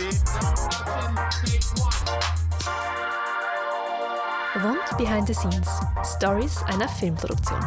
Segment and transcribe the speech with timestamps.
[0.00, 0.12] Rund
[4.96, 5.68] Behind the Scenes.
[6.16, 7.60] Stories einer Filmproduktion.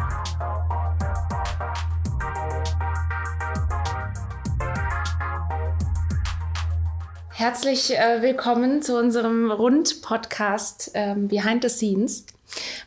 [7.30, 12.26] Herzlich äh, willkommen zu unserem Rund-Podcast ähm, Behind the Scenes.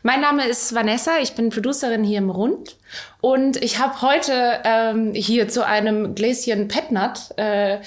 [0.02, 2.76] Mein Name ist Vanessa, ich bin Producerin hier im Rund
[3.20, 7.78] und ich habe heute ähm, hier zu einem Gläschen Petnat äh,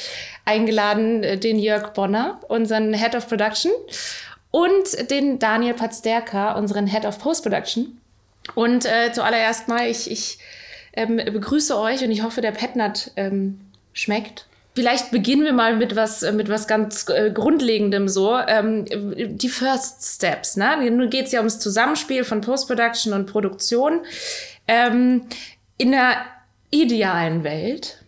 [0.45, 3.72] eingeladen äh, den Jörg Bonner, unseren Head of Production
[4.52, 8.00] und den Daniel Patzderka, unseren Head of Post-Production.
[8.55, 10.40] Und äh, zuallererst mal, ich, ich
[10.94, 13.62] ähm, begrüße euch und ich hoffe, der Petnat ähm,
[13.94, 14.45] schmeckt.
[14.73, 18.38] Vielleicht beginnen wir mal mit was, mit was ganz äh, Grundlegendem so.
[18.38, 18.86] Ähm,
[19.38, 20.55] die First Steps.
[20.55, 20.89] Ne?
[20.89, 24.02] Nun geht es ja ums Zusammenspiel von Post-Production und Produktion.
[24.67, 25.23] Ähm,
[25.78, 26.17] in der
[26.72, 28.00] idealen Welt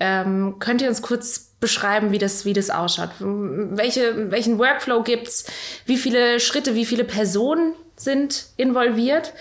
[0.00, 3.10] ähm, könnt ihr uns kurz beschreiben, wie das, wie das ausschaut?
[3.20, 5.46] Welche, welchen Workflow gibt's?
[5.86, 9.32] Wie viele Schritte, wie viele Personen sind involviert?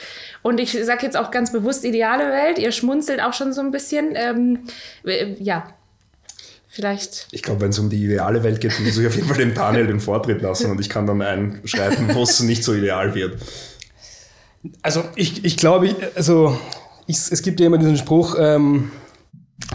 [0.42, 2.60] Und ich sage jetzt auch ganz bewusst ideale Welt.
[2.60, 4.14] Ihr schmunzelt auch schon so ein bisschen.
[4.16, 4.60] Ähm,
[5.06, 5.68] äh, ja,
[6.68, 7.28] vielleicht.
[7.32, 9.54] Ich glaube, wenn es um die ideale Welt geht, muss ich auf jeden Fall dem
[9.54, 13.38] Daniel den Vortritt lassen und ich kann dann einschreiten, wo es nicht so ideal wird.
[14.82, 16.58] Also ich, ich glaube, also
[17.06, 18.92] ich, es gibt ja immer diesen Spruch, ähm,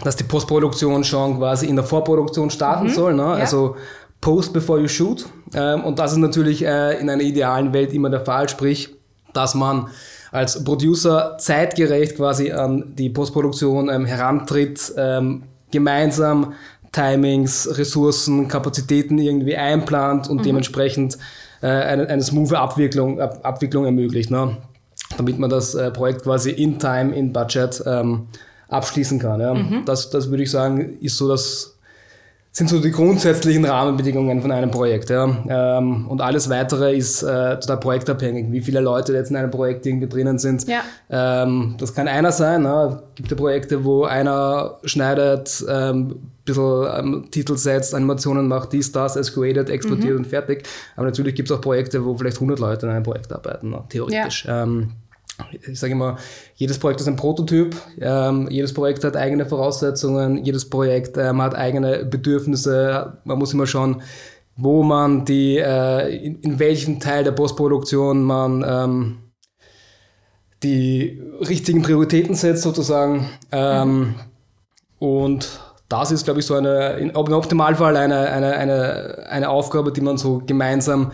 [0.03, 3.13] dass die Postproduktion schon quasi in der Vorproduktion starten mhm, soll.
[3.13, 3.23] Ne?
[3.23, 3.33] Ja.
[3.33, 3.75] Also
[4.21, 5.25] Post before you shoot.
[5.53, 8.95] Ähm, und das ist natürlich äh, in einer idealen Welt immer der Fall, sprich,
[9.33, 9.89] dass man
[10.31, 16.53] als Producer zeitgerecht quasi an die Postproduktion ähm, herantritt, ähm, gemeinsam
[16.91, 20.43] Timings, Ressourcen, Kapazitäten irgendwie einplant und mhm.
[20.43, 21.17] dementsprechend
[21.61, 24.57] äh, eine, eine smooth Abwicklung, Ab Abwicklung ermöglicht, ne?
[25.17, 28.27] damit man das äh, Projekt quasi in Time, in Budget ähm,
[28.69, 29.39] abschließen kann.
[29.41, 29.53] Ja?
[29.53, 29.83] Mhm.
[29.85, 31.75] Das, das würde ich sagen, ist so das
[32.51, 35.09] sind so die grundsätzlichen Rahmenbedingungen von einem Projekt.
[35.11, 35.77] Ja.
[35.77, 39.85] Ähm, und alles weitere ist äh, total projektabhängig, wie viele Leute jetzt in einem Projekt
[39.85, 40.67] irgendwie drinnen sind.
[40.67, 40.81] Ja.
[41.09, 42.63] Ähm, das kann einer sein.
[42.63, 43.01] Ne?
[43.11, 48.91] Es gibt ja Projekte, wo einer schneidet, ähm, bisschen ähm, Titel setzt, Animationen macht, dies,
[48.91, 50.19] das, escalated, exportiert mhm.
[50.19, 50.67] und fertig.
[50.95, 53.83] Aber natürlich gibt es auch Projekte, wo vielleicht 100 Leute in einem Projekt arbeiten, ne?
[53.89, 54.45] theoretisch.
[54.45, 54.63] Ja.
[54.63, 54.93] Ähm,
[55.51, 56.17] ich sage immer,
[56.55, 61.55] jedes Projekt ist ein Prototyp, ähm, jedes Projekt hat eigene Voraussetzungen, jedes Projekt ähm, hat
[61.55, 63.17] eigene Bedürfnisse.
[63.23, 64.01] Man muss immer schauen,
[64.55, 69.17] wo man die, äh, in, in welchem Teil der Postproduktion man ähm,
[70.63, 73.29] die richtigen Prioritäten setzt, sozusagen.
[73.53, 74.15] Mhm.
[74.99, 80.01] Und das ist, glaube ich, so eine, im Optimalfall eine, eine, eine, eine Aufgabe, die
[80.01, 81.11] man so gemeinsam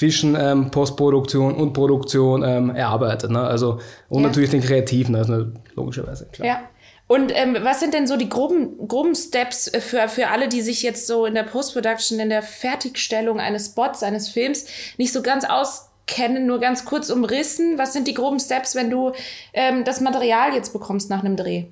[0.00, 3.30] zwischen ähm, Postproduktion und Produktion ähm, erarbeitet.
[3.30, 3.38] Ne?
[3.38, 4.28] Also, und ja.
[4.28, 6.48] natürlich den Kreativen, also logischerweise, klar.
[6.48, 6.60] Ja.
[7.06, 10.82] Und ähm, was sind denn so die groben, groben Steps für, für alle, die sich
[10.82, 14.64] jetzt so in der Post-Production, in der Fertigstellung eines Spots, eines Films
[14.96, 17.76] nicht so ganz auskennen, nur ganz kurz umrissen?
[17.76, 19.12] Was sind die groben Steps, wenn du
[19.52, 21.66] ähm, das Material jetzt bekommst nach einem Dreh?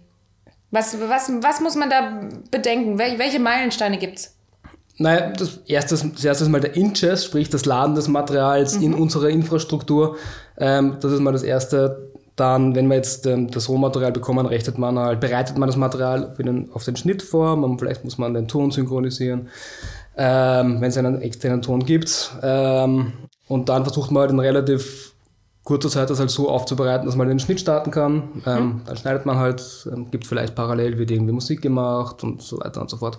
[0.70, 2.98] Was, was, was muss man da bedenken?
[2.98, 4.37] Wel welche Meilensteine gibt's?
[4.98, 8.84] Naja, das erste, das erste ist mal der Ingest, sprich das Laden des Materials mhm.
[8.84, 10.16] in unserer Infrastruktur.
[10.56, 12.10] Ähm, das ist mal das erste.
[12.34, 16.34] Dann, wenn wir jetzt ähm, das Rohmaterial bekommen, rechnet man halt, bereitet man das Material
[16.38, 17.56] den, auf den Schnitt vor.
[17.56, 19.48] Man, vielleicht muss man den Ton synchronisieren,
[20.16, 22.32] ähm, wenn es einen externen Ton gibt.
[22.42, 23.12] Ähm,
[23.48, 25.14] und dann versucht man halt in relativ
[25.64, 28.42] kurzer Zeit das halt so aufzubereiten, dass man den Schnitt starten kann.
[28.46, 28.80] Ähm, mhm.
[28.86, 32.80] Dann schneidet man halt, ähm, gibt vielleicht parallel, wird irgendwie Musik gemacht und so weiter
[32.80, 33.18] und so fort.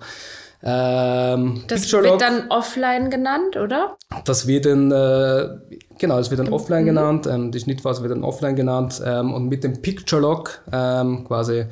[0.62, 3.96] Ähm, das Picture wird dann offline genannt, oder?
[4.24, 5.48] Das wird dann, äh,
[5.98, 6.52] genau, es wird dann mhm.
[6.52, 10.60] offline genannt, ähm, die Schnittphase wird dann offline genannt ähm, und mit dem Picture Log,
[10.70, 11.64] ähm, quasi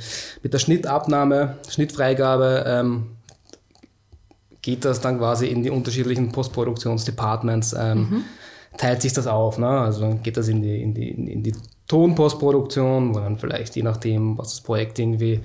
[0.43, 3.17] mit der Schnittabnahme, Schnittfreigabe, ähm,
[4.63, 8.25] geht das dann quasi in die unterschiedlichen Postproduktionsdepartments, ähm, mhm.
[8.79, 9.69] teilt sich das auf, ne?
[9.69, 11.55] also dann geht das in die, in die, in die
[11.89, 15.41] Tonpostproduktion, wo dann vielleicht je nachdem, was das Projekt irgendwie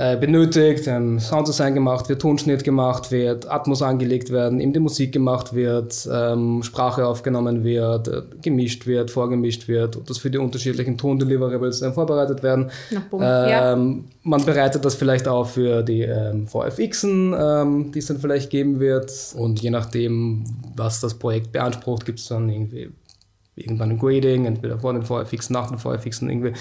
[0.00, 5.12] äh, benötigt, ähm, Sounddesign gemacht wird, Tonschnitt gemacht wird, Atmos angelegt werden, eben die Musik
[5.12, 10.38] gemacht wird, ähm, Sprache aufgenommen wird, äh, gemischt wird, vorgemischt wird und das für die
[10.38, 12.70] unterschiedlichen Tondeliverables äh, vorbereitet werden.
[12.90, 13.76] Ähm, ja.
[14.22, 18.80] Man bereitet das vielleicht auch für die ähm, VFXen, ähm, die es dann vielleicht geben
[18.80, 20.44] wird und je nachdem,
[20.76, 22.90] was das Projekt beansprucht, gibt es dann irgendwie
[23.56, 25.78] irgendwann ein Grading, entweder vor den VFX, nach den
[26.22, 26.52] und irgendwie.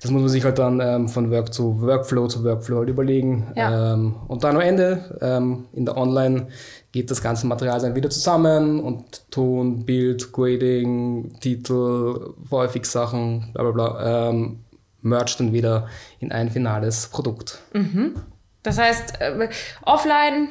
[0.00, 3.46] Das muss man sich halt dann ähm, von Work zu Workflow zu Workflow halt überlegen.
[3.56, 3.94] Ja.
[3.94, 6.48] Ähm, und dann am Ende ähm, in der Online
[6.92, 13.70] geht das ganze Material dann wieder zusammen und Ton, Bild, Grading, Titel, VFX-Sachen, bla bla
[13.70, 14.60] bla, ähm,
[15.02, 15.88] mercht dann wieder
[16.18, 17.60] in ein finales Produkt.
[17.72, 18.14] Mhm.
[18.62, 19.48] Das heißt, äh,
[19.82, 20.48] offline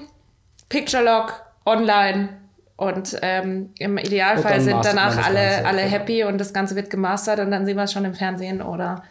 [0.69, 1.33] Picture Log
[1.65, 2.38] online
[2.79, 7.51] und ähm, im Idealfall sind danach alle, alle happy und das Ganze wird gemastert und
[7.51, 9.03] dann sehen wir es schon im Fernsehen oder.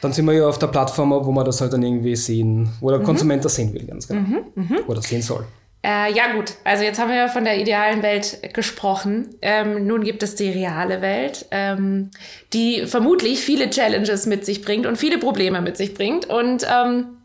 [0.00, 2.88] Dann sind wir ja auf der Plattform, wo man das halt dann irgendwie sehen, wo
[2.88, 3.04] der mhm.
[3.04, 4.20] Konsument das sehen will, ganz genau.
[4.20, 4.78] Mhm, mh.
[4.86, 5.46] Oder sehen soll.
[5.84, 9.34] Äh, ja gut, also jetzt haben wir ja von der idealen Welt gesprochen.
[9.42, 12.10] Ähm, nun gibt es die reale Welt, ähm,
[12.54, 16.24] die vermutlich viele Challenges mit sich bringt und viele Probleme mit sich bringt.
[16.30, 17.18] Und ähm,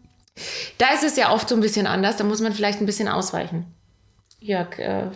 [0.79, 3.07] da ist es ja oft so ein bisschen anders, da muss man vielleicht ein bisschen
[3.07, 3.67] ausweichen.
[4.39, 5.09] Jörg, äh,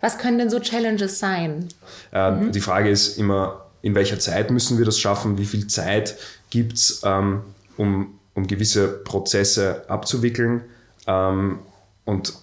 [0.00, 1.68] was können denn so Challenges sein?
[2.12, 2.52] Äh, mhm.
[2.52, 5.38] Die Frage ist immer, in welcher Zeit müssen wir das schaffen?
[5.38, 6.16] Wie viel Zeit
[6.50, 7.42] gibt es, ähm,
[7.76, 10.64] um, um gewisse Prozesse abzuwickeln?
[11.06, 11.60] Ähm,
[12.04, 12.34] und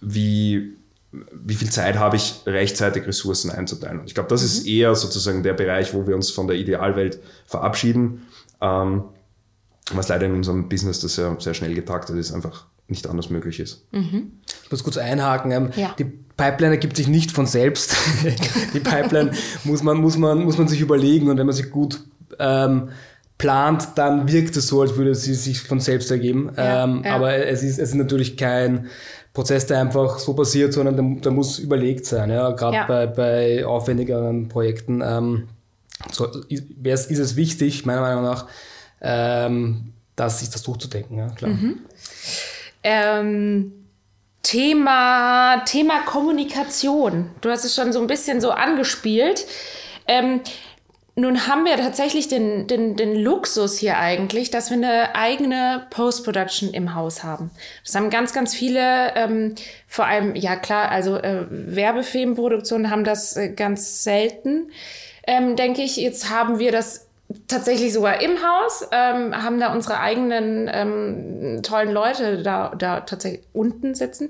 [0.00, 0.74] wie,
[1.12, 4.00] wie viel Zeit habe ich, rechtzeitig Ressourcen einzuteilen?
[4.00, 4.46] Und ich glaube, das mhm.
[4.46, 8.26] ist eher sozusagen der Bereich, wo wir uns von der Idealwelt verabschieden.
[8.60, 9.04] Ähm,
[9.92, 13.60] was leider in unserem Business, das ja sehr schnell getaktet ist, einfach nicht anders möglich
[13.60, 13.86] ist.
[13.92, 14.32] Mhm.
[14.66, 15.52] Ich muss kurz einhaken.
[15.52, 15.94] Ähm, ja.
[15.96, 17.96] Die Pipeline ergibt sich nicht von selbst.
[18.74, 19.30] die Pipeline
[19.62, 22.00] muss man, muss, man, muss man sich überlegen und wenn man sich gut
[22.40, 22.88] ähm,
[23.38, 26.50] plant, dann wirkt es so, als würde sie sich von selbst ergeben.
[26.56, 27.14] Ja, ähm, ja.
[27.14, 28.88] Aber es ist, es ist natürlich kein
[29.32, 32.30] Prozess, der einfach so passiert, sondern der, der muss überlegt sein.
[32.30, 32.50] Ja?
[32.50, 35.48] Gerade bei, bei aufwendigeren Projekten ähm,
[36.10, 38.46] so, ist, ist es wichtig, meiner Meinung nach,
[39.00, 41.18] ähm, dass sich das durchzudenken.
[41.18, 41.52] Ja, klar.
[41.52, 41.78] Mhm.
[44.46, 47.30] Thema, Thema Kommunikation.
[47.40, 49.44] Du hast es schon so ein bisschen so angespielt.
[50.06, 50.40] Ähm,
[51.16, 56.72] nun haben wir tatsächlich den, den, den Luxus hier eigentlich, dass wir eine eigene Post-Production
[56.72, 57.50] im Haus haben.
[57.84, 59.56] Das haben ganz, ganz viele, ähm,
[59.88, 64.70] vor allem, ja klar, also äh, Werbefilmproduktionen haben das äh, ganz selten,
[65.26, 65.96] ähm, denke ich.
[65.96, 67.05] Jetzt haben wir das
[67.48, 73.42] tatsächlich sogar im Haus, ähm, haben da unsere eigenen ähm, tollen Leute da, da tatsächlich
[73.52, 74.28] unten sitzen.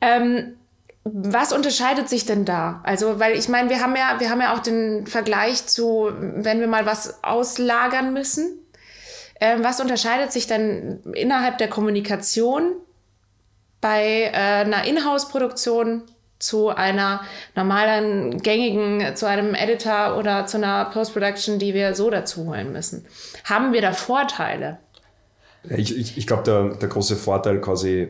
[0.00, 0.56] Ähm,
[1.04, 2.80] was unterscheidet sich denn da?
[2.82, 6.60] Also, weil ich meine, wir haben ja, wir haben ja auch den Vergleich zu, wenn
[6.60, 8.58] wir mal was auslagern müssen.
[9.40, 12.72] Ähm, was unterscheidet sich denn innerhalb der Kommunikation
[13.80, 16.04] bei äh, einer Inhouse-Produktion
[16.38, 17.22] zu einer
[17.54, 23.04] normalen, gängigen, zu einem Editor oder zu einer Post-Production, die wir so dazu holen müssen.
[23.44, 24.78] Haben wir da Vorteile?
[25.70, 28.08] Ich, ich, ich glaube, der, der große Vorteil quasi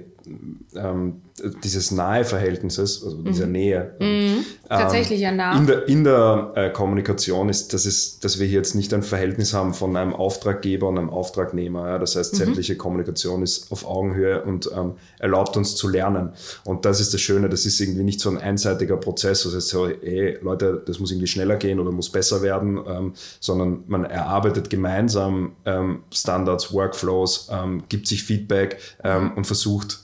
[0.75, 1.23] ähm,
[1.65, 3.53] dieses nahe Verhältnisses, also dieser mhm.
[3.53, 3.95] Nähe.
[3.99, 4.07] Mhm.
[4.07, 5.57] Ähm, Tatsächlich ja nah.
[5.57, 9.03] In der, in der äh, Kommunikation ist, dass, es, dass wir hier jetzt nicht ein
[9.03, 11.89] Verhältnis haben von einem Auftraggeber und einem Auftragnehmer.
[11.89, 11.99] Ja?
[11.99, 12.39] Das heißt, mhm.
[12.39, 16.31] sämtliche Kommunikation ist auf Augenhöhe und ähm, erlaubt uns zu lernen.
[16.65, 19.69] Und das ist das Schöne, das ist irgendwie nicht so ein einseitiger Prozess, wo es
[19.69, 24.05] so, ey, Leute, das muss irgendwie schneller gehen oder muss besser werden, ähm, sondern man
[24.05, 29.99] erarbeitet gemeinsam ähm, Standards, Workflows, ähm, gibt sich Feedback ähm, und versucht,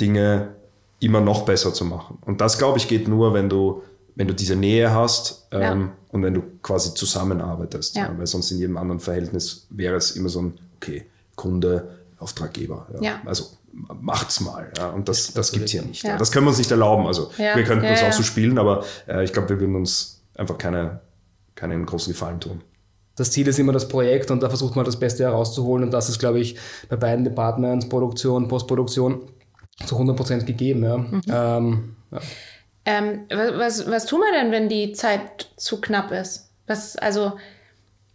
[0.00, 0.54] Dinge
[1.00, 2.18] immer noch besser zu machen.
[2.22, 3.82] Und das, glaube ich, geht nur, wenn du,
[4.14, 5.90] wenn du diese Nähe hast ähm, ja.
[6.10, 7.96] und wenn du quasi zusammenarbeitest.
[7.96, 8.06] Ja.
[8.06, 11.06] Ja, weil sonst in jedem anderen Verhältnis wäre es immer so ein, okay,
[11.36, 12.88] Kunde, Auftraggeber.
[13.00, 13.20] Ja.
[13.24, 14.72] Also macht's mal.
[14.76, 14.90] Ja.
[14.90, 16.02] Und das, das gibt es hier nicht.
[16.02, 16.16] Ja.
[16.16, 17.06] Das können wir uns nicht erlauben.
[17.06, 20.58] Also wir könnten uns auch so spielen, aber äh, ich glaube, wir würden uns einfach
[20.58, 21.00] keine,
[21.54, 22.62] keinen großen Gefallen tun.
[23.14, 26.08] Das Ziel ist immer das Projekt und da versucht man das Beste herauszuholen und das
[26.08, 26.56] ist, glaube ich,
[26.88, 29.22] bei beiden Departments, Produktion, Postproduktion,
[29.84, 30.84] zu 100% gegeben.
[30.84, 30.96] Ja.
[30.96, 31.22] Mhm.
[31.28, 32.20] Ähm, ja.
[32.84, 36.50] Ähm, was, was tun wir denn, wenn die Zeit zu knapp ist?
[36.66, 37.32] Was, also,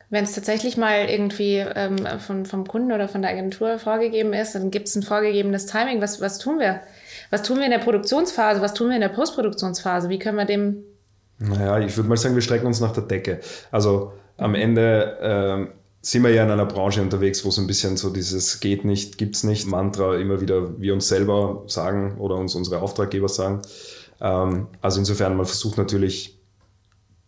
[0.09, 4.55] wenn es tatsächlich mal irgendwie ähm, von, vom Kunden oder von der Agentur vorgegeben ist,
[4.55, 6.01] dann gibt es ein vorgegebenes Timing.
[6.01, 6.81] Was, was tun wir?
[7.29, 8.61] Was tun wir in der Produktionsphase?
[8.61, 10.09] Was tun wir in der Postproduktionsphase?
[10.09, 10.83] Wie können wir dem.
[11.39, 13.39] Naja, ich würde mal sagen, wir strecken uns nach der Decke.
[13.71, 15.69] Also am Ende ähm,
[16.05, 19.17] sind wir ja in einer Branche unterwegs, wo so ein bisschen so dieses geht nicht,
[19.17, 23.61] gibt's nicht Mantra immer wieder wir uns selber sagen oder uns unsere Auftraggeber sagen.
[24.19, 26.41] Ähm, also insofern, man versucht natürlich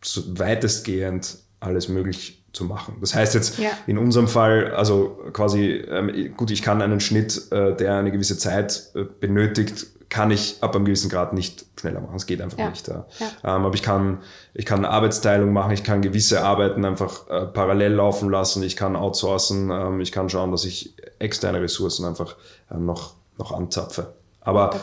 [0.04, 2.98] so weitestgehend alles möglich zu machen.
[3.00, 3.70] Das heißt jetzt ja.
[3.88, 8.38] in unserem Fall, also quasi, ähm, gut, ich kann einen Schnitt, äh, der eine gewisse
[8.38, 12.16] Zeit äh, benötigt, kann ich ab einem gewissen Grad nicht schneller machen.
[12.16, 12.70] Es geht einfach ja.
[12.70, 12.88] nicht.
[12.88, 13.06] Ja.
[13.20, 13.28] ja.
[13.44, 14.20] Ähm, aber ich kann,
[14.54, 18.96] ich kann Arbeitsteilung machen, ich kann gewisse Arbeiten einfach äh, parallel laufen lassen, ich kann
[18.96, 22.36] outsourcen, ähm, ich kann schauen, dass ich externe Ressourcen einfach
[22.72, 24.14] ähm, noch, noch anzapfe.
[24.46, 24.80] Aber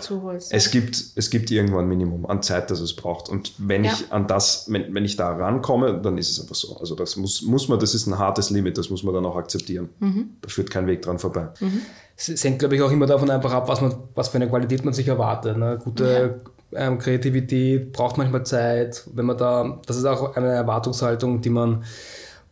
[0.50, 3.29] es gibt, es gibt irgendwo ein Minimum an Zeit, das es braucht.
[3.29, 6.76] Und wenn ich an das, wenn, wenn ich da rankomme, dann ist es einfach so.
[6.79, 9.37] Also das muss, muss man, das ist ein hartes Limit, das muss man dann auch
[9.37, 9.91] akzeptieren.
[10.00, 10.31] Mhm.
[10.41, 11.50] Da führt kein Weg dran vorbei.
[11.61, 11.83] Mhm.
[12.29, 14.85] Es hängt, glaube ich, auch immer davon einfach ab, was, man, was für eine Qualität
[14.85, 15.57] man sich erwartet.
[15.57, 15.79] Ne?
[15.83, 16.87] Gute ja.
[16.87, 19.05] ähm, Kreativität braucht manchmal Zeit.
[19.14, 21.85] Wenn man da, das ist auch eine Erwartungshaltung, die man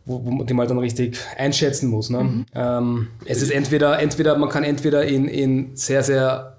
[0.05, 2.09] wo, wo, die man dann richtig einschätzen muss.
[2.09, 2.23] Ne?
[2.23, 2.45] Mhm.
[2.53, 6.57] Ähm, es ist entweder, entweder, man kann entweder in, in sehr, sehr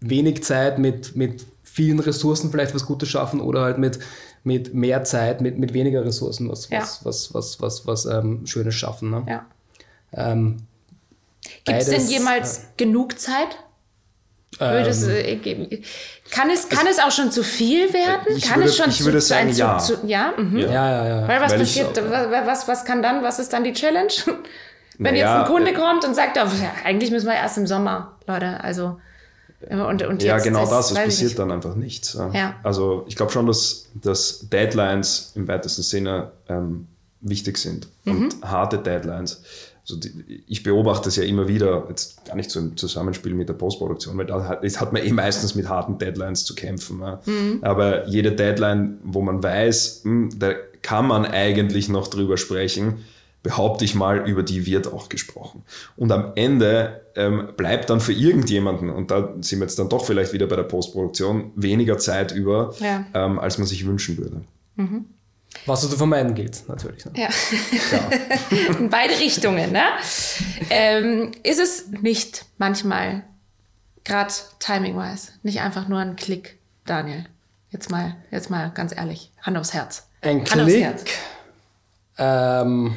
[0.00, 3.98] wenig Zeit mit, mit vielen Ressourcen vielleicht was Gutes schaffen oder halt mit,
[4.44, 6.80] mit mehr Zeit, mit, mit weniger Ressourcen was, Ja.
[6.80, 9.10] was, was, was, was, was ähm, Schönes schaffen.
[9.10, 9.24] Ne?
[9.28, 9.46] Ja.
[10.12, 10.58] Ähm,
[11.64, 13.58] Gibt es denn jemals genug Zeit?
[14.58, 15.82] Würde es, ähm, äh, ge-
[16.30, 18.22] kann, es, kann es auch schon zu viel werden?
[18.36, 19.78] Ich kann würde- es schon ich würde zu, sagen, ja.
[19.78, 20.32] Zu, zu, ja?
[20.36, 20.58] Mhm.
[20.58, 21.28] ja, ja, ja.
[21.28, 24.08] Weil was Weil ich- passiert, wa- was, was kann dann, was ist dann die Challenge?
[25.00, 27.56] Wenn Naja, jetzt ein Kunde äh, kommt und sagt, oh, ja, eigentlich müssen wir erst
[27.56, 28.98] im Sommer, Leute, also
[29.70, 31.38] und, und Ja, genau das, es ich passiert nicht.
[31.38, 32.14] dann einfach nichts.
[32.14, 32.30] Ja.
[32.32, 32.54] Ja.
[32.64, 36.88] Also ich glaube schon, dass, dass Deadlines im weitesten Sinne ähm,
[37.20, 38.28] wichtig sind und Mhm.
[38.50, 39.42] harte Deadlines.
[39.88, 43.48] Also die, ich beobachte es ja immer wieder, jetzt gar nicht so im Zusammenspiel mit
[43.48, 47.00] der Postproduktion, weil da hat, hat man eh meistens mit harten Deadlines zu kämpfen.
[47.00, 47.20] Ja.
[47.24, 47.58] Mhm.
[47.62, 50.52] Aber jede Deadline, wo man weiß, hm, da
[50.82, 53.04] kann man eigentlich noch drüber sprechen,
[53.42, 55.62] behaupte ich mal, über die wird auch gesprochen.
[55.96, 60.04] Und am Ende ähm, bleibt dann für irgendjemanden, und da sind wir jetzt dann doch
[60.04, 63.06] vielleicht wieder bei der Postproduktion, weniger Zeit über, Ja.
[63.14, 64.42] ähm, als man sich wünschen würde.
[65.66, 67.04] Was zu vermeiden gilt, natürlich.
[67.04, 67.12] Ne?
[67.16, 67.28] Ja.
[68.78, 69.82] In beide Richtungen, ne?
[70.70, 73.24] Ähm, ist es nicht manchmal,
[74.04, 77.26] gerade timing-wise, nicht einfach nur ein Klick, Daniel?
[77.70, 80.08] Jetzt mal, jetzt mal ganz ehrlich, Hand aufs Herz.
[80.22, 80.82] Ein Hand Klick.
[80.82, 81.04] Herz.
[82.18, 82.96] Ähm,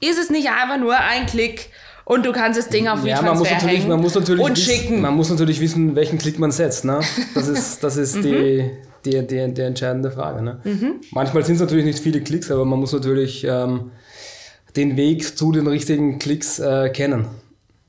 [0.00, 1.70] Ist es nicht einfach nur ein Klick
[2.04, 4.70] und du kannst das Ding auf ja, man muss, natürlich, man, muss natürlich und wissen,
[4.70, 5.00] schicken?
[5.00, 6.84] man muss natürlich wissen, welchen Klick man setzt.
[6.84, 7.00] Ne?
[7.34, 8.22] Das ist, das ist Mhm.
[8.22, 8.70] die,
[9.04, 10.42] die, die, die entscheidende Frage.
[10.42, 10.60] Ne?
[11.12, 13.90] Manchmal sind es natürlich nicht viele Klicks, aber man muss natürlich ähm,
[14.76, 17.26] den Weg zu den richtigen Klicks äh, kennen.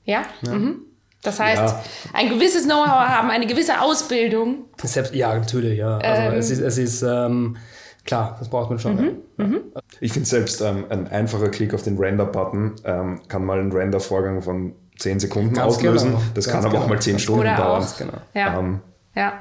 [0.06, 0.24] Ja.
[0.42, 0.82] Mhm.
[1.24, 1.84] Das heißt, Ja.
[2.14, 4.66] ein gewisses Know-how haben, eine gewisse Ausbildung.
[4.82, 5.98] Selbst, ja, natürlich, ja.
[6.00, 6.40] Also Ähm.
[6.40, 7.58] es ist, es ist ähm,
[8.06, 8.96] klar, das braucht man schon.
[9.38, 9.62] Mhm.
[9.76, 9.82] Ja.
[10.00, 14.42] Ich finde selbst ähm, ein einfacher Klick auf den Render-Button ähm, kann mal einen Render-Vorgang
[14.42, 16.10] von 10 Sekunden Ganz auslösen.
[16.12, 16.22] genau.
[16.34, 16.96] Das Ganz kann aber auch genau.
[16.96, 17.84] mal 10 Stunden Oder dauern.
[17.84, 17.98] auch.
[17.98, 18.14] Genau.
[18.34, 18.60] Ja.
[18.60, 18.80] Ähm,
[19.16, 19.34] Ja.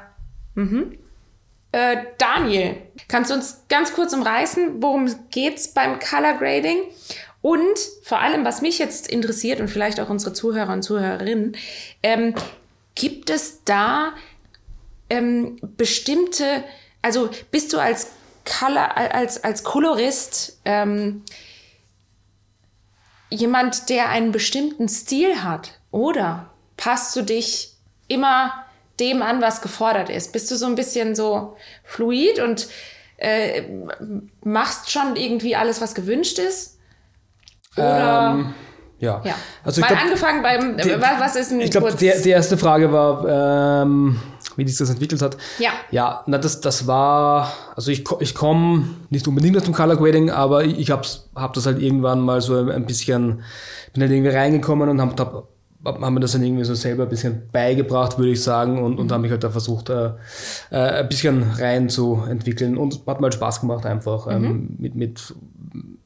[0.53, 0.91] Mhm.
[1.71, 6.79] Äh, Daniel, kannst du uns ganz kurz umreißen, worum geht's beim Color Grading?
[7.41, 11.57] Und vor allem, was mich jetzt interessiert und vielleicht auch unsere Zuhörer und Zuhörerinnen,
[12.03, 12.35] ähm,
[12.93, 14.13] gibt es da
[15.09, 16.63] ähm, bestimmte,
[17.01, 18.11] also bist du als
[18.45, 21.23] Color, als, als Kolorist ähm,
[23.29, 25.79] jemand, der einen bestimmten Stil hat?
[25.89, 27.73] Oder passt du dich
[28.07, 28.65] immer
[29.01, 30.31] dem an, was gefordert ist?
[30.31, 32.67] Bist du so ein bisschen so fluid und
[33.17, 33.63] äh,
[34.43, 36.77] machst schon irgendwie alles, was gewünscht ist?
[37.75, 38.53] Oder Ähm,
[38.99, 39.21] ja.
[39.25, 39.33] ja.
[39.63, 42.57] Also ich Mal glaub, angefangen beim die- was, ist ein Ich glaube, die, die erste
[42.57, 44.19] Frage war, ähm,
[44.55, 45.37] wie sich das entwickelt hat.
[45.59, 45.71] Ja.
[45.89, 50.29] Ja, na, das, das war, also ich, ich komme nicht unbedingt aus dem Color Grading,
[50.29, 53.43] aber ich, ich hab's, hab das halt irgendwann mal so ein bisschen,
[53.93, 55.47] bin halt irgendwie reingekommen und hab, hab,
[55.83, 58.99] hab, hab mir das dann irgendwie so selber ein bisschen beigebracht, würde ich sagen, und,
[58.99, 60.11] und habe mich halt da versucht, äh,
[60.71, 62.77] äh, ein bisschen rein zu entwickeln.
[62.77, 65.33] Und hat mal Spaß gemacht einfach, ähm, mit, mit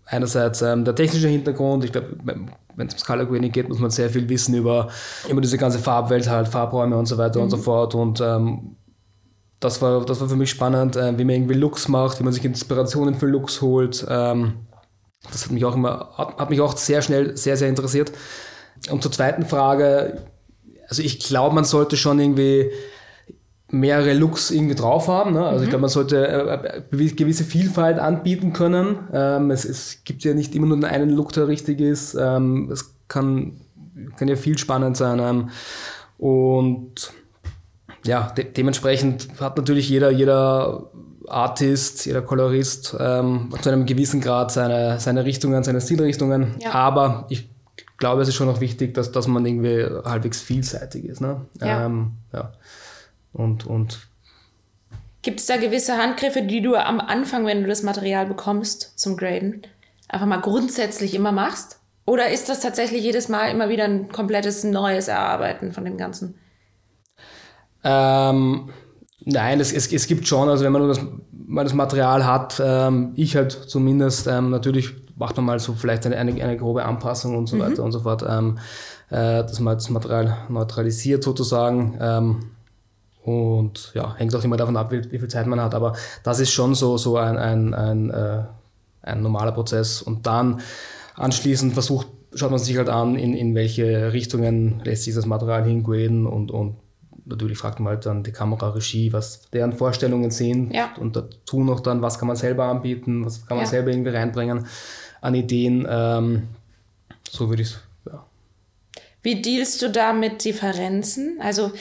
[0.06, 3.90] einerseits ähm, der technische Hintergrund, ich glaube, wenn es ums Color Grading geht, muss man
[3.90, 4.90] sehr viel wissen über
[5.28, 7.96] immer diese ganze Farbwelt halt, Farbräume und so weiter und so fort.
[7.96, 8.76] Und ähm,
[9.60, 12.34] das war, das war für mich spannend, äh, wie man irgendwie Looks macht, wie man
[12.34, 14.06] sich Inspirationen für Looks holt.
[14.10, 14.54] Ähm,
[15.32, 18.12] das hat mich auch immer, hat, hat mich auch sehr schnell sehr, sehr interessiert.
[18.90, 20.24] Und zur zweiten Frage,
[20.88, 22.70] also ich glaube, man sollte schon irgendwie
[23.70, 25.34] mehrere Looks irgendwie drauf haben.
[25.34, 25.46] Ne?
[25.46, 28.98] Also ich glaube, man sollte äh, äh, gewisse Vielfalt anbieten können.
[29.12, 32.16] Ähm, es, es gibt ja nicht immer nur einen Look, der richtig ist.
[32.20, 33.60] Ähm, es kann,
[34.18, 35.20] kann ja viel spannend sein.
[35.20, 35.50] Ähm,
[36.18, 37.12] und
[38.06, 40.92] ja, de dementsprechend hat natürlich jeder, jeder
[41.28, 46.56] Artist, jeder Kolorist ähm, zu einem gewissen Grad seine, seine Richtungen, seine Stilrichtungen.
[46.60, 46.72] Ja.
[46.72, 47.50] Aber ich
[47.98, 51.22] glaube, es ist schon noch wichtig, dass, dass man irgendwie halbwegs vielseitig ist.
[51.22, 51.46] Ne?
[51.62, 51.86] Ja.
[51.86, 52.54] Ähm, ja.
[53.34, 54.08] Und, und
[55.22, 59.18] Gibt es da gewisse Handgriffe, die du am Anfang, wenn du das Material bekommst zum
[59.18, 59.64] Graden,
[60.08, 61.80] einfach mal grundsätzlich immer machst?
[62.06, 66.36] Oder ist das tatsächlich jedes Mal immer wieder ein komplettes neues Erarbeiten von dem Ganzen?
[67.84, 68.70] Ähm,
[69.22, 71.00] nein, es, es, es gibt schon, also wenn man das,
[71.32, 76.06] mal das Material hat, ähm, ich halt zumindest, ähm, natürlich macht man mal so vielleicht
[76.06, 78.58] eine, eine, eine grobe Anpassung und so weiter und so fort, ähm,
[79.10, 81.98] äh, dass man das Material neutralisiert sozusagen.
[82.02, 82.46] Ähm,
[83.24, 85.74] und ja, hängt auch immer davon ab, wie, wie viel Zeit man hat.
[85.74, 85.94] Aber
[86.24, 88.44] das ist schon so, so ein, ein, ein, äh,
[89.02, 90.02] ein normaler Prozess.
[90.02, 90.60] Und dann
[91.16, 95.64] anschließend versucht, schaut man sich halt an, in, in welche Richtungen lässt sich das Material
[95.66, 96.76] hingraden und, und
[97.26, 100.90] natürlich fragt man halt dann die Kameraregie, was deren Vorstellungen sind Ja.
[101.00, 103.72] und dazu noch dann, was kann man selber anbieten, was kann man Ja.
[103.72, 104.68] selber irgendwie reinbringen
[105.26, 105.86] an Ideen.
[105.90, 106.48] Ähm,
[107.30, 108.26] so würde ich es, ja.
[109.24, 111.40] Wie dealst du da mit Differenzen?
[111.42, 111.72] Also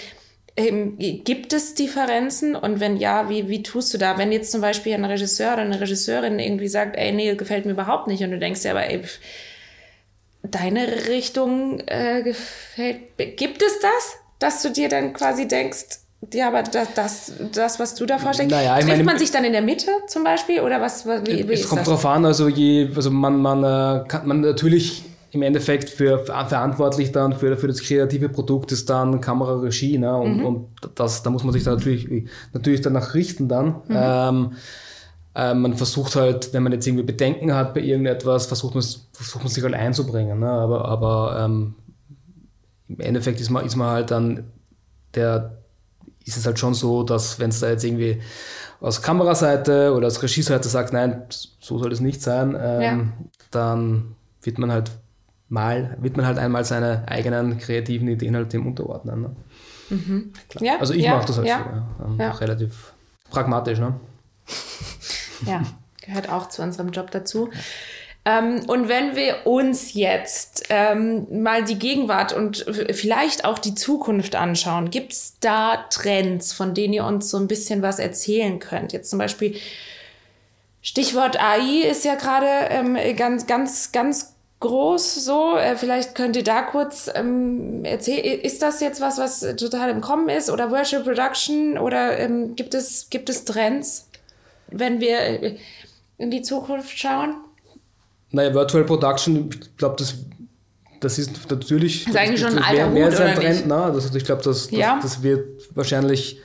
[0.57, 4.19] Ähm, gibt es Differenzen und wenn ja, wie, wie tust du da?
[4.19, 7.73] Wenn jetzt zum Beispiel ein Regisseur oder eine Regisseurin irgendwie sagt, ey, nee, gefällt mir
[7.73, 9.03] überhaupt nicht und du denkst dir aber, ey,
[10.45, 15.99] deine Richtung äh, gefällt, gibt es das, dass du dir dann quasi denkst,
[16.33, 19.45] ja, aber das, das, das was du da vorstellst, Naja, trifft meine- man sich dann
[19.45, 21.89] in der Mitte zum Beispiel oder was, wie, wie es kommt das?
[21.89, 26.47] drauf an, also je, also man, man äh, kann man natürlich im Endeffekt für ver-
[26.47, 30.17] verantwortlich dann für, für das kreative Produkt ist dann Kamera, Regie, ne?
[30.17, 30.45] Und, Mhm.
[30.47, 33.67] und das, da muss man sich dann natürlich, natürlich danach richten dann.
[33.89, 33.97] Mhm.
[33.97, 34.53] Ähm,
[35.35, 39.43] äh, man versucht halt, wenn man jetzt irgendwie Bedenken hat bei irgendetwas, versucht man, versucht
[39.43, 40.39] man sich halt einzubringen.
[40.39, 40.49] Ne?
[40.49, 41.75] Aber, aber ähm,
[42.89, 44.45] im Endeffekt ist man, ist man halt dann
[45.17, 45.59] der,
[46.25, 48.21] ist es halt schon so, dass wenn es da jetzt irgendwie
[48.81, 51.23] aus Kameraseite oder aus Regieseite sagt, nein,
[51.61, 52.99] so soll es nicht sein, ähm, Ja.
[53.51, 54.91] dann wird man halt
[55.49, 59.23] mal, wird man halt einmal seine eigenen kreativen Ideen halt dem unterordnen.
[59.23, 60.25] Ne?
[60.61, 61.89] Ja, Also ich ja, mache das halt so, ja.
[62.05, 62.93] Ähm, relativ
[63.31, 63.79] pragmatisch.
[63.79, 63.95] Ne?
[65.47, 65.63] Ja,
[66.01, 67.51] gehört auch zu unserem Job dazu.
[68.25, 74.35] Ähm, und wenn wir uns jetzt ähm, mal die Gegenwart und vielleicht auch die Zukunft
[74.35, 78.93] anschauen, gibt es da Trends, von denen ihr uns so ein bisschen was erzählen könnt?
[78.93, 79.57] Jetzt zum Beispiel
[80.81, 85.59] Stichwort AI ist ja gerade ähm, ganz, ganz, ganz groß so.
[85.59, 90.01] Äh, vielleicht könnt ihr da kurz ähm, erzählen, ist das jetzt was, was total im
[90.01, 94.09] Kommen ist oder Virtual Production oder ähm, gibt, es, gibt es Trends,
[94.69, 95.57] wenn wir
[96.17, 97.35] in die Zukunft schauen?
[98.35, 100.15] Naja, Virtual Production, ich glaube, das,
[101.01, 102.07] das ist natürlich.
[102.07, 103.67] ist eigentlich schon ein mehr, mehr Hut, ein Trend.
[103.67, 103.93] Ne?
[103.95, 104.99] Das, ich glaube, das, das, Ja.
[105.01, 106.39] das wird wahrscheinlich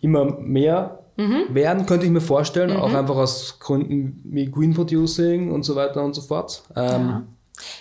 [0.00, 1.54] immer mehr Mhm.
[1.54, 2.74] werden, könnte ich mir vorstellen.
[2.74, 6.62] Auch einfach aus Gründen wie Green Producing und so weiter und so fort.
[6.74, 7.26] Ähm,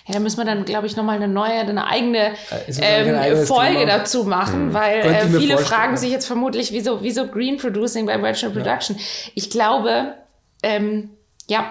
[0.05, 2.33] Ja, da müssen wir dann, glaube ich, nochmal eine neue, eine eigene
[2.67, 3.85] das ein ähm, Folge Thema?
[3.85, 5.97] dazu machen, weil Könnte äh, viele fragen ja.
[5.97, 8.97] sich jetzt vermutlich, wieso, wieso Green Producing bei Virtual Production.
[9.34, 10.13] Ich glaube,
[10.62, 11.12] ähm,
[11.51, 11.69] ja,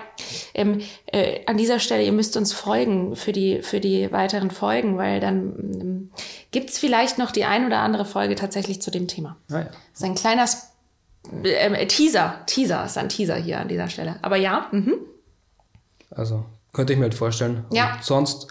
[0.52, 4.98] ähm, äh, an dieser Stelle, ihr müsst uns folgen für die, für die weiteren Folgen,
[4.98, 6.10] weil dann ähm,
[6.50, 9.38] gibt es vielleicht noch die ein oder andere Folge tatsächlich zu dem Thema.
[9.50, 9.64] ah, ja.
[9.64, 10.68] Das ist ein kleiner Sp
[11.44, 12.40] ähm, Teaser.
[12.46, 14.16] Teaser ist ein Teaser hier an dieser Stelle.
[14.22, 14.94] Aber ja, mhm.
[16.10, 17.64] Also könnte ich mir halt vorstellen.
[17.72, 17.94] Ja.
[17.94, 18.48] Und sonst,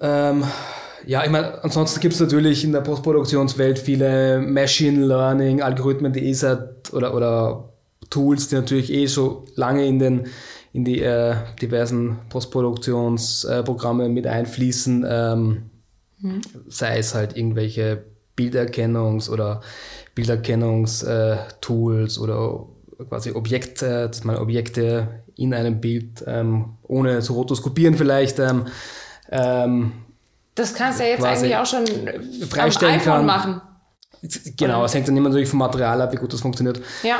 [0.00, 0.44] ähm,
[1.04, 6.26] ja, ich meine, ansonsten gibt es natürlich in der Postproduktionswelt viele Machine Learning, Algorithmen, die
[6.26, 7.75] eh seit oder, oder
[8.10, 10.26] Tools, die natürlich eh so lange in den
[10.72, 15.70] in die äh, diversen Postproduktionsprogramme äh, mit einfließen, ähm,
[16.68, 18.04] sei es halt irgendwelche
[18.36, 19.62] Bilderkennungs- oder
[20.14, 22.66] Bilderkennungstools oder
[23.08, 28.66] quasi Objekte, dass man Objekte in einem Bild ähm, ohne zu rotoskopieren vielleicht ähm,
[29.30, 29.92] ähm,
[30.54, 32.18] das kannst du ja jetzt eigentlich auch schon äh,
[32.58, 33.26] am iPhone kann.
[33.26, 33.60] machen.
[34.56, 36.80] Genau, es hängt dann immer natürlich vom Material ab, wie gut das funktioniert.
[37.02, 37.18] Ja.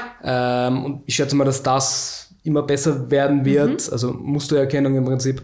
[0.68, 5.42] Ähm, und ich schätze mal, dass das immer besser werden wird, also Mustererkennung im Prinzip.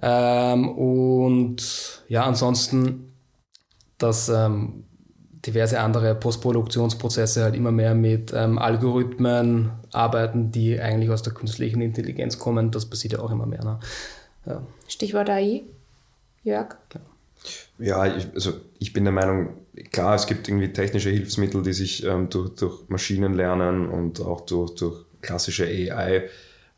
[0.00, 3.12] Ähm, und ja, ansonsten,
[3.98, 4.84] dass ähm,
[5.46, 11.80] diverse andere Postproduktionsprozesse halt immer mehr mit ähm, Algorithmen arbeiten, die eigentlich aus der künstlichen
[11.80, 12.70] Intelligenz kommen.
[12.70, 13.64] Das passiert ja auch immer mehr.
[13.64, 13.80] Ne?
[14.46, 14.62] Ja.
[14.88, 15.62] Stichwort AI.
[16.42, 16.76] Jörg.
[17.78, 19.48] Ja, ich, also ich bin der Meinung,
[19.90, 24.74] klar, es gibt irgendwie technische Hilfsmittel, die sich ähm, durch, durch Maschinenlernen und auch durch,
[24.74, 26.28] durch klassische AI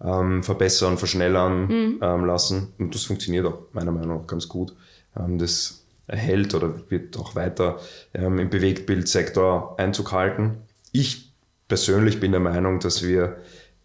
[0.03, 2.73] ähm, verbessern, verschnellern ähm, lassen.
[2.79, 4.75] Und das funktioniert auch meiner Meinung nach ganz gut.
[5.17, 7.81] Ähm, das erhält oder wird auch weiter
[8.15, 10.59] ähm, im Bewegtbildsektor Einzug halten.
[10.93, 11.33] Ich
[11.69, 13.39] persönlich bin der Meinung, dass wir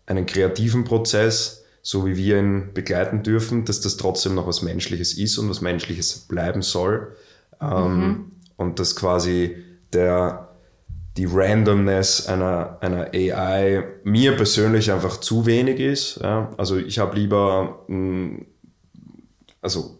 [0.05, 5.17] einen kreativen Prozess, so wie wir ihn begleiten dürfen, dass das trotzdem noch was Menschliches
[5.17, 7.15] ist und was Menschliches bleiben soll.
[7.59, 9.57] Ähm, und dass quasi
[9.91, 10.49] der,
[11.17, 16.19] die Randomness einer, einer AI mir persönlich einfach zu wenig ist.
[16.21, 16.51] Ja?
[16.57, 18.45] Also ich habe lieber, mh,
[19.61, 19.99] also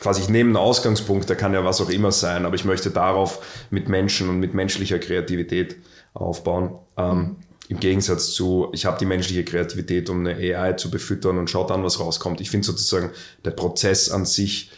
[0.00, 2.90] quasi ich nehme einen Ausgangspunkt, der kann ja was auch immer sein, aber ich möchte
[2.90, 5.76] darauf mit Menschen und mit menschlicher Kreativität
[6.14, 6.78] aufbauen.
[6.96, 7.36] Ähm,
[7.68, 11.70] Im Gegensatz zu, ich habe die menschliche Kreativität, um eine AI zu befüttern und schaut
[11.70, 12.40] dann, was rauskommt.
[12.40, 13.10] Ich finde sozusagen,
[13.44, 14.70] der Prozess an sich,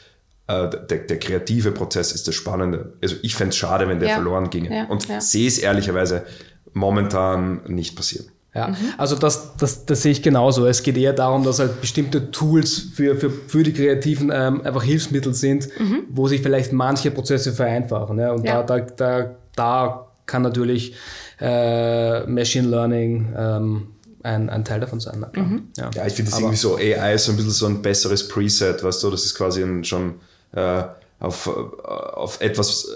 [0.51, 2.95] äh, der, der kreative Prozess ist das Spannende.
[3.03, 4.15] Also ich fände es schade, wenn der Ja.
[4.17, 4.75] verloren ginge.
[4.75, 5.21] Ja, und ja.
[5.21, 6.25] sehe es ehrlicherweise
[6.75, 8.27] momentan nicht passieren.
[8.53, 10.67] Ja, also das, das, das sehe ich genauso.
[10.67, 14.83] Es geht eher darum, dass halt bestimmte Tools für, für, für die Kreativen ähm, einfach
[14.83, 15.69] Hilfsmittel sind,
[16.09, 18.19] wo sich vielleicht manche Prozesse vereinfachen.
[18.19, 18.33] Ja?
[18.33, 18.65] Und Ja.
[18.65, 20.95] da, da, da, da kann natürlich
[21.41, 23.87] äh, Machine Learning ähm,
[24.25, 25.25] ein, ein Teil davon sein.
[25.33, 25.47] Klar.
[25.79, 25.91] Ja.
[25.95, 28.27] Ja, ich finde das Aber- irgendwie so, AI ist so ein bisschen so ein besseres
[28.27, 30.15] Preset, weißt du, das ist quasi ein, schon
[30.53, 30.83] äh,
[31.19, 32.89] auf, äh, auf etwas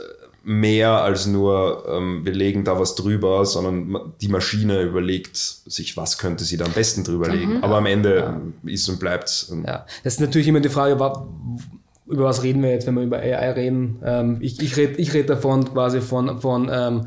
[0.44, 6.18] mehr als nur, ähm, wir legen da was drüber, sondern die Maschine überlegt sich, was
[6.18, 7.56] könnte sie da am besten drüber legen.
[7.56, 7.64] Mhm.
[7.64, 8.40] Aber am Ende ja.
[8.70, 9.48] ist und bleibt.
[9.66, 13.18] Ja, das ist natürlich immer die Frage, über was reden wir jetzt, wenn wir über
[13.18, 13.98] AI reden.
[14.04, 17.06] Ähm, ich ich rede ich red davon quasi von, von ähm,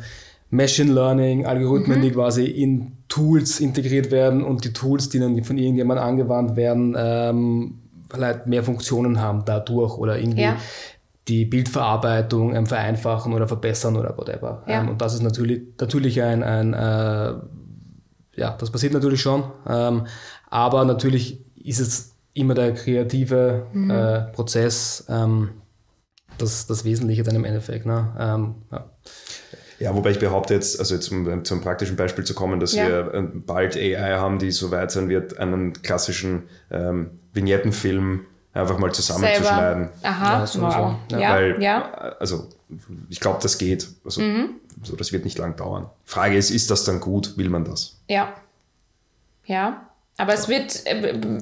[0.49, 2.01] Machine Learning, Algorithmen, mhm.
[2.01, 6.95] die quasi in Tools integriert werden und die Tools, die dann von irgendjemandem angewandt werden,
[6.97, 7.75] ähm,
[8.09, 10.57] vielleicht mehr Funktionen haben dadurch oder irgendwie ja.
[11.27, 14.63] die Bildverarbeitung ähm, vereinfachen oder verbessern oder whatever.
[14.67, 14.81] Ja.
[14.81, 17.33] Ähm, und das ist natürlich, natürlich ein, ein äh,
[18.35, 20.05] ja, das passiert natürlich schon, ähm,
[20.49, 23.89] aber natürlich ist es immer der kreative mhm.
[23.89, 25.49] äh, Prozess ähm,
[26.37, 27.85] das, das Wesentliche dann im Endeffekt.
[27.85, 28.15] Ne?
[28.19, 28.89] Ähm, ja.
[29.79, 32.87] Ja, wobei ich behaupte jetzt, also jetzt um zum praktischen Beispiel zu kommen, dass ja.
[32.87, 38.93] wir bald AI haben, die so weit sein wird, einen klassischen ähm, Vignettenfilm einfach mal
[38.93, 39.89] zusammenzuschneiden.
[40.03, 40.95] Aha, ja, wow.
[41.09, 41.17] So.
[41.17, 41.33] Ja.
[41.33, 41.91] Weil, ja.
[42.19, 42.49] Also
[43.09, 43.87] ich glaube, das geht.
[44.03, 44.55] Also mhm.
[44.83, 45.89] so, das wird nicht lang dauern.
[46.03, 47.37] Frage ist, ist das dann gut?
[47.37, 47.99] Will man das?
[48.09, 48.33] Ja.
[49.45, 49.89] Ja.
[50.17, 50.85] Aber es wird.
[50.85, 51.39] Äh,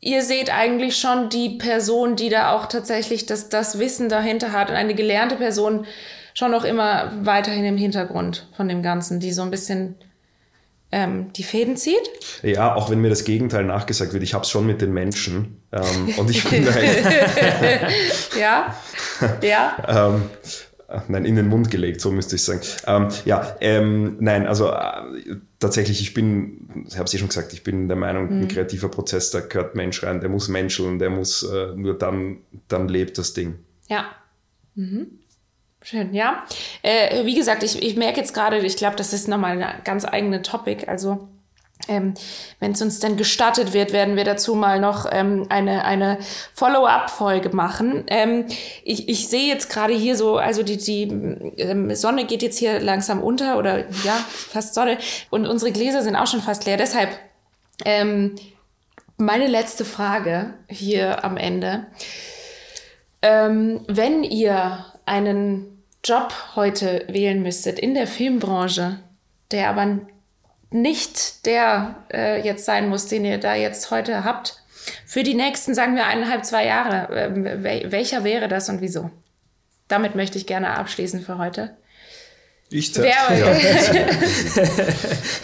[0.00, 4.70] ihr seht eigentlich schon die Person, die da auch tatsächlich das, das Wissen dahinter hat
[4.70, 5.86] und eine gelernte Person
[6.32, 9.96] schon noch immer weiterhin im Hintergrund von dem Ganzen, die so ein bisschen
[10.92, 12.10] ähm, die Fäden zieht.
[12.42, 15.62] Ja, auch wenn mir das Gegenteil nachgesagt wird, ich habe es schon mit den Menschen
[15.72, 16.70] ähm, und ich finde
[18.38, 18.74] ja,
[19.42, 20.08] ja.
[20.12, 20.22] ähm,
[21.08, 22.60] nein, in den Mund gelegt, so müsste ich sagen.
[22.86, 27.52] Ähm, ja, ähm, nein, also äh, tatsächlich, ich bin, ich habe es eh schon gesagt,
[27.52, 28.42] ich bin der Meinung, mhm.
[28.42, 32.38] ein kreativer Prozess, da gehört Mensch rein, der muss menscheln, der muss, äh, nur dann,
[32.66, 33.60] dann lebt das Ding.
[33.88, 34.06] Ja.
[34.74, 35.19] Mhm.
[35.82, 36.44] Schön, ja.
[36.82, 40.04] Äh, wie gesagt, ich, ich merke jetzt gerade, ich glaube, das ist nochmal eine ganz
[40.04, 40.86] eigene Topic.
[40.86, 41.28] Also,
[41.88, 42.14] ähm,
[42.58, 46.18] wenn es uns denn gestattet wird, werden wir dazu mal noch ähm, eine, eine
[46.52, 48.04] Follow-up-Folge machen.
[48.08, 48.46] Ähm,
[48.84, 51.04] ich, ich sehe jetzt gerade hier so, also die, die
[51.56, 54.98] ähm, Sonne geht jetzt hier langsam unter oder ja, fast Sonne.
[55.30, 56.76] Und unsere Gläser sind auch schon fast leer.
[56.76, 57.10] Deshalb
[57.86, 58.36] ähm,
[59.16, 61.86] meine letzte Frage hier am Ende.
[63.22, 69.00] Ähm, wenn ihr einen Job heute wählen müsstet in der Filmbranche,
[69.50, 69.98] der aber
[70.70, 74.62] nicht der äh, jetzt sein muss, den ihr da jetzt heute habt,
[75.04, 79.10] für die nächsten, sagen wir, eineinhalb, zwei Jahre, äh, welcher wäre das und wieso?
[79.88, 81.76] Damit möchte ich gerne abschließen für heute.
[82.70, 83.10] Ich Wer,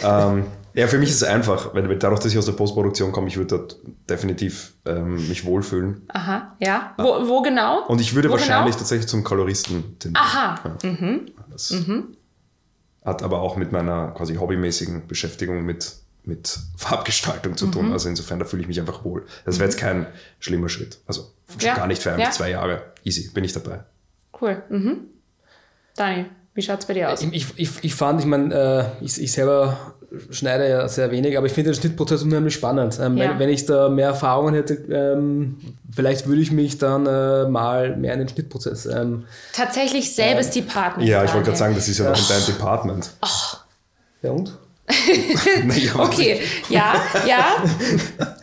[0.01, 0.31] ja.
[0.31, 0.45] ähm,
[0.77, 3.37] ja, für mich ist es einfach, weil dadurch, dass ich aus der Postproduktion komme, ich
[3.37, 6.03] würde dort definitiv ähm, mich wohlfühlen.
[6.09, 6.93] Aha, ja.
[6.99, 7.87] Wo, wo genau?
[7.87, 8.77] Und ich würde wo wahrscheinlich genau?
[8.77, 10.23] tatsächlich zum Koloristen tendieren.
[10.23, 10.77] Aha.
[10.83, 10.91] Ja.
[10.91, 11.31] Mhm.
[11.49, 12.15] Das mhm.
[13.03, 17.87] hat aber auch mit meiner quasi hobbymäßigen Beschäftigung mit, mit Farbgestaltung zu tun.
[17.87, 17.93] Mhm.
[17.93, 19.25] Also insofern, da fühle ich mich einfach wohl.
[19.45, 20.05] Das wäre jetzt kein
[20.39, 20.99] schlimmer Schritt.
[21.07, 21.73] Also ja.
[21.73, 22.29] gar nicht für ein, ja.
[22.29, 22.93] zwei Jahre.
[23.03, 23.79] Easy, bin ich dabei.
[24.39, 24.61] Cool.
[24.69, 25.07] Mhm.
[25.95, 27.23] Daniel, wie schaut es bei dir aus?
[27.23, 29.95] Ich, ich, ich fand, ich meine, äh, ich, ich selber
[30.29, 32.97] schneide ja sehr wenig, aber ich finde den Schnittprozess unheimlich spannend.
[33.01, 33.29] Ähm, ja.
[33.29, 35.57] wenn, wenn, ich da mehr Erfahrungen hätte, ähm,
[35.93, 38.85] vielleicht würde ich mich dann äh, mal mehr in den Schnittprozess.
[38.85, 41.07] Ähm, Tatsächlich selbes ähm, Department.
[41.07, 42.11] Ja, ich wollte gerade sagen, das ist ja, ja.
[42.11, 43.11] noch in deinem Department.
[43.21, 43.65] Ach.
[44.21, 44.57] Ja und?
[45.65, 46.39] naja, okay,
[46.69, 46.95] ja,
[47.27, 47.63] ja.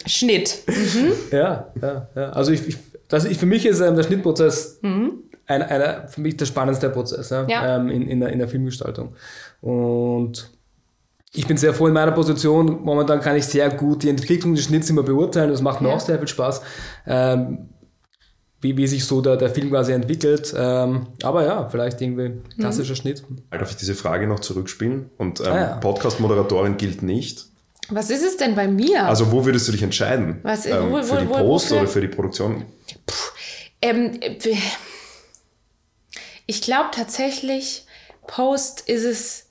[0.05, 0.59] Schnitt.
[0.67, 1.13] Mhm.
[1.31, 2.31] Ja, ja, ja.
[2.31, 2.77] Also ich, ich,
[3.09, 5.23] das, ich, für mich ist ähm, der Schnittprozess mhm.
[5.47, 7.77] einer, einer, für mich der spannendste Prozess ja, ja.
[7.77, 9.17] Ähm, in, in, der, in der Filmgestaltung.
[9.63, 10.51] Und
[11.35, 12.83] ich bin sehr froh in meiner Position.
[12.83, 15.51] Momentan kann ich sehr gut die Entwicklung des Schnitts immer beurteilen.
[15.51, 15.97] Das macht mir ja.
[15.97, 16.63] auch sehr viel Spaß.
[17.07, 17.69] Ähm,
[18.61, 20.55] wie, wie sich so der, der Film quasi entwickelt.
[20.57, 22.97] Ähm, aber ja, vielleicht irgendwie klassischer mhm.
[22.97, 23.25] Schnitt.
[23.51, 25.11] Darf ich diese Frage noch zurückspielen?
[25.19, 25.77] Und ähm, ah, ja.
[25.77, 27.47] Podcast-Moderatorin gilt nicht.
[27.91, 29.07] Was ist es denn bei mir?
[29.07, 30.39] Also wo würdest du dich entscheiden?
[30.43, 32.65] Was, ähm, wo, für die Post wo, oder für die Produktion?
[33.05, 33.15] Puh,
[33.83, 34.13] ähm,
[36.47, 37.85] ich glaube tatsächlich,
[38.27, 39.44] Post ist es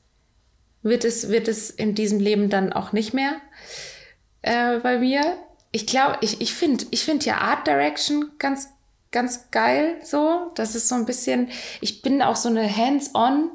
[0.83, 3.35] wird es, wird es in diesem Leben dann auch nicht mehr
[4.41, 5.37] äh, bei mir.
[5.71, 8.69] Ich glaube, ich, ich finde ich find ja Art Direction ganz,
[9.11, 10.51] ganz geil so.
[10.55, 11.49] Das ist so ein bisschen,
[11.81, 13.49] ich bin auch so eine Hands-on.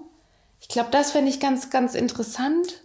[0.60, 2.82] Ich glaube, das fände ich ganz, ganz interessant.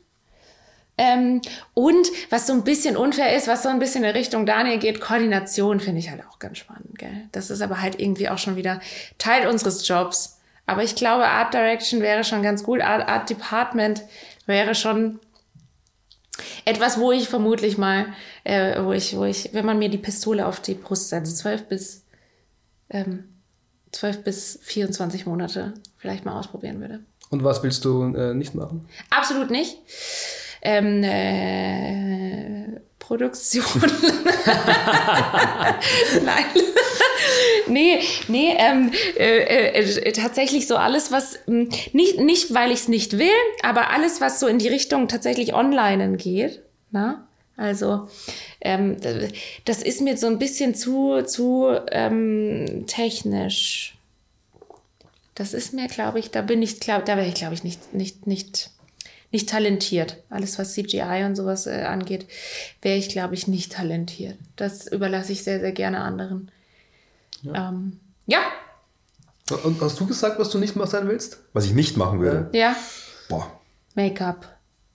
[0.95, 1.41] Ähm,
[1.73, 5.01] und was so ein bisschen unfair ist, was so ein bisschen in Richtung Daniel geht,
[5.01, 7.27] Koordination finde ich halt auch ganz spannend, gell?
[7.31, 8.79] Das ist aber halt irgendwie auch schon wieder
[9.17, 10.39] Teil unseres Jobs.
[10.65, 12.81] Aber ich glaube, Art Direction wäre schon ganz gut.
[12.81, 14.03] Art, Art Department
[14.45, 15.19] wäre schon
[16.65, 18.07] etwas, wo ich vermutlich mal,
[18.43, 21.67] äh, wo ich, wo ich, wenn man mir die Pistole auf die Brust setzt, zwölf
[21.67, 22.05] bis
[22.89, 23.33] ähm,
[23.93, 26.99] 12 bis 24 Monate vielleicht mal ausprobieren würde.
[27.29, 28.87] Und was willst du äh, nicht machen?
[29.09, 29.77] Absolut nicht.
[30.61, 33.65] Ähm, äh, Postproduktion.
[36.23, 36.45] Nein.
[37.67, 42.87] nee, nee, ähm, äh, äh, tatsächlich so alles, was, mh, nicht, nicht weil ich es
[42.87, 43.29] nicht will,
[43.61, 46.61] aber alles, was so in die Richtung tatsächlich online geht.
[46.91, 47.27] Na?
[47.55, 48.07] Also,
[48.61, 48.97] ähm,
[49.65, 53.95] das ist mir so ein bisschen zu, zu ähm, technisch.
[55.35, 57.93] Das ist mir, glaube ich, da bin ich, glaub, da wäre ich, glaube ich, nicht,
[57.93, 58.69] nicht, nicht,
[59.33, 60.17] nicht talentiert.
[60.29, 62.27] Alles, was CGI und sowas äh, angeht,
[62.81, 64.37] wäre ich, glaube ich, nicht talentiert.
[64.55, 66.51] Das überlasse ich sehr, sehr gerne anderen.
[67.41, 67.69] Ja.
[67.69, 68.39] Ähm, ja.
[69.63, 71.39] Und hast du gesagt, was du nicht mehr sein willst?
[71.51, 72.49] Was ich nicht machen würde?
[72.53, 72.75] Ja.
[73.27, 73.51] Boah.
[73.95, 74.47] Make-up.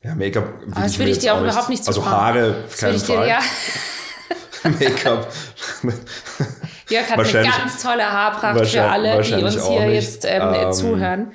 [0.03, 0.49] Ja, Make-up.
[0.75, 2.17] Das würde ich dir auch überhaupt nicht Also zutrauen.
[2.17, 3.41] Haare, auf keinen dir, ja.
[4.63, 5.33] Make-up.
[6.91, 9.95] Jörg hat eine ganz tolle Haarpracht für alle, die uns hier nicht.
[9.95, 11.33] jetzt ähm, Ähm, zuhören.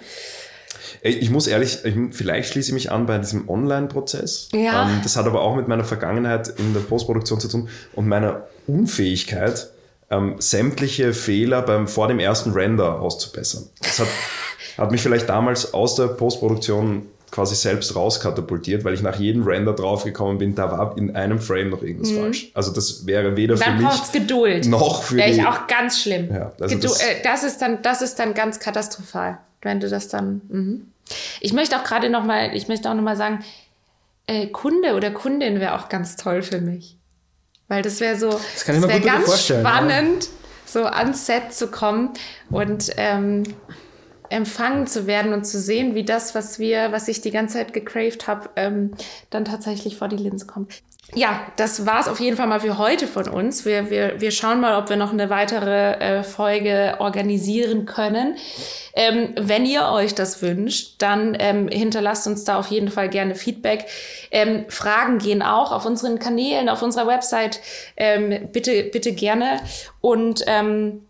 [1.05, 4.47] Ich muss ehrlich, ich, vielleicht schließe ich mich an bei diesem Online-Prozess.
[4.53, 4.89] Ja.
[4.89, 8.43] Ähm, das hat aber auch mit meiner Vergangenheit in der Postproduktion zu tun und meiner
[8.67, 9.69] Unfähigkeit,
[10.09, 13.63] ähm, sämtliche Fehler beim, vor dem ersten Render auszubessern.
[13.81, 14.07] Das hat,
[14.77, 19.73] hat mich vielleicht damals aus der Postproduktion quasi selbst rauskatapultiert, weil ich nach jedem Render
[19.73, 22.51] draufgekommen bin, da war in einem Frame noch irgendwas falsch.
[22.53, 23.65] Also das wäre weder für Mhm.
[23.65, 24.67] Dann mich braucht es Geduld.
[24.67, 26.29] noch für Wäre ich auch ganz schlimm.
[26.31, 30.09] Ja, also das- äh, das, ist dann, das ist dann ganz katastrophal, wenn du das
[30.09, 30.41] dann.
[30.47, 30.87] Mhm.
[31.41, 33.43] Ich möchte auch gerade noch mal, ich möchte auch noch mal sagen,
[34.27, 36.97] äh, Kunde oder Kundin wäre auch ganz toll für mich,
[37.67, 39.69] weil das wäre so, das kann ich mir wäre gut ganz vorstellen, ja.
[39.69, 40.29] spannend,
[40.65, 42.13] so ans Set zu kommen
[42.49, 43.43] und ähm,
[44.29, 47.73] empfangen zu werden und zu sehen, wie das, was wir, was ich die ganze Zeit
[47.73, 48.91] gecraved habe, ähm,
[49.29, 50.81] dann tatsächlich vor die Linse kommt.
[51.15, 53.65] Ja, das war's auf jeden Fall mal für heute von uns.
[53.65, 58.37] Wir, wir, wir schauen mal, ob wir noch eine weitere äh, Folge organisieren können.
[58.95, 63.35] Ähm, wenn ihr euch das wünscht, dann ähm, hinterlasst uns da auf jeden Fall gerne
[63.35, 63.85] Feedback.
[64.31, 67.59] Ähm, Fragen gehen auch auf unseren Kanälen, auf unserer Website.
[67.95, 69.59] Ähm, bitte, bitte gerne.
[70.01, 71.01] Und ähm,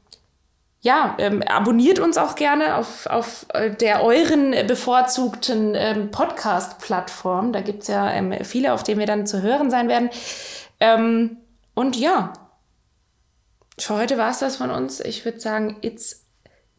[0.84, 7.54] ja, ähm, abonniert uns auch gerne auf, auf äh, der euren bevorzugten ähm, Podcast-Plattform.
[7.54, 10.10] Da gibt's ja ähm, viele, auf denen wir dann zu hören sein werden.
[10.82, 11.38] Ähm,
[11.74, 12.34] und ja,
[13.80, 15.00] für heute war's das von uns.
[15.00, 16.26] Ich würde sagen, it's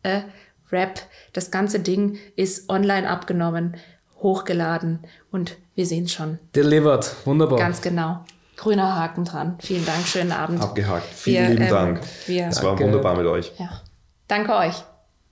[0.05, 0.25] a
[0.69, 1.01] wrap.
[1.33, 3.79] Das ganze Ding ist online abgenommen,
[4.21, 4.99] hochgeladen
[5.33, 7.11] und wir sehen schon Delivered.
[7.25, 7.59] Wunderbar.
[7.59, 8.23] ganz genau.
[8.57, 9.57] Grüner Haken dran.
[9.61, 10.63] Vielen Dank, schönen Abend.
[10.63, 11.07] Abgehakt.
[11.07, 12.01] Vielen Wir, lieben ähm, Dank.
[12.29, 13.51] Es war wunderbar mit euch.
[13.59, 13.81] Ja.
[14.29, 14.85] Danke euch.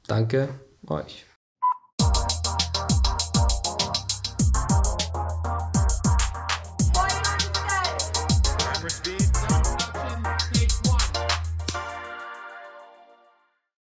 [0.06, 0.48] Danke
[0.86, 1.24] euch.